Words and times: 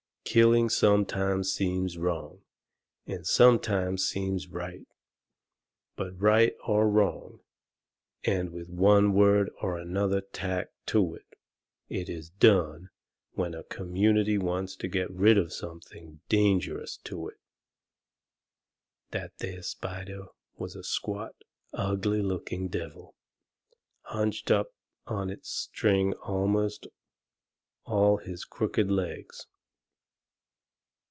Killing 0.23 0.69
sometimes 0.69 1.51
seems 1.51 1.97
wrong, 1.97 2.41
and 3.05 3.27
sometimes 3.27 4.13
right. 4.47 4.87
But 5.97 6.17
right 6.21 6.53
or 6.65 6.89
wrong, 6.89 7.41
and 8.23 8.51
with 8.53 8.69
one 8.69 9.11
word 9.13 9.49
or 9.61 9.77
another 9.77 10.21
tacked 10.21 10.87
to 10.87 11.15
it, 11.15 11.33
it 11.89 12.07
is 12.07 12.29
DONE 12.29 12.91
when 13.33 13.53
a 13.53 13.65
community 13.65 14.37
wants 14.37 14.77
to 14.77 14.87
get 14.87 15.11
rid 15.11 15.37
of 15.37 15.51
something 15.51 16.21
dangerous 16.29 16.95
to 17.03 17.27
it." 17.27 17.41
That 19.09 19.37
there 19.39 19.61
spider 19.61 20.27
was 20.57 20.77
a 20.77 20.83
squat, 20.83 21.35
ugly 21.73 22.21
looking 22.21 22.69
devil, 22.69 23.15
hunched 24.03 24.49
up 24.49 24.73
on 25.05 25.27
his 25.27 25.45
string 25.49 26.13
amongst 26.25 26.87
all 27.83 28.15
his 28.15 28.45
crooked 28.45 28.89
legs. 28.89 29.47